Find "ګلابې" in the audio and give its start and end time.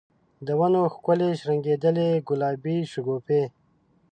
2.27-2.77